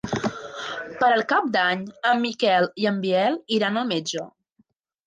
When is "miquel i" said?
2.25-2.91